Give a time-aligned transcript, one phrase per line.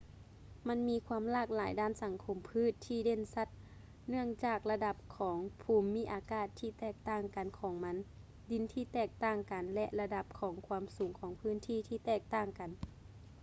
[0.67, 3.47] ມັນມີຄວາມຫຼາກຫຼາຍດ້ານສັງຄົມພືດທີ່ເດັ່ນຊັດ
[4.07, 7.97] ເນື່ອງຈາກລະດັບຂອງພູມມິອາກາດທີ່ແຕກຕ່າງກັນຂອງມັນ
[8.51, 12.69] ດິນທີ່ແຕກຕ່າງກັນ ແລະ ລະດັບຂອງຄວາມສູງຂອງພື້ນທີ່ທີ່ແຕກຕ່າງກັນ